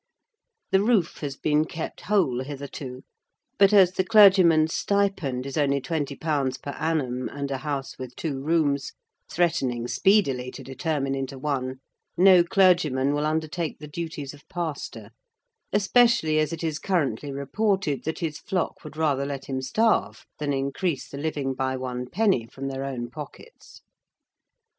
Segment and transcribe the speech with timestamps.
[0.71, 3.03] The roof has been kept whole hitherto;
[3.59, 8.15] but as the clergyman's stipend is only twenty pounds per annum, and a house with
[8.15, 8.93] two rooms,
[9.31, 11.81] threatening speedily to determine into one,
[12.17, 15.11] no clergyman will undertake the duties of pastor:
[15.71, 20.51] especially as it is currently reported that his flock would rather let him starve than
[20.51, 23.83] increase the living by one penny from their own pockets.